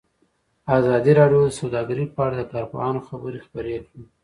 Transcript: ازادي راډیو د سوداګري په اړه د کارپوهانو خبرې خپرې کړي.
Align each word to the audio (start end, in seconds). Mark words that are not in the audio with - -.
ازادي 0.77 1.11
راډیو 1.19 1.41
د 1.45 1.49
سوداګري 1.59 2.03
په 2.15 2.19
اړه 2.27 2.35
د 2.39 2.43
کارپوهانو 2.53 3.05
خبرې 3.07 3.39
خپرې 3.45 3.75
کړي. 3.87 4.05